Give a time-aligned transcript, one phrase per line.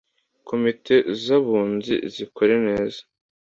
[0.47, 3.01] Komite z Abunzi zikore neza